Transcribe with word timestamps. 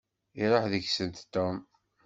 Iṛuḥ 0.41 0.63
deg-sent 0.71 1.25
Tom. 1.33 1.57